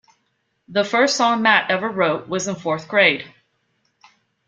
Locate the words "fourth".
2.55-2.87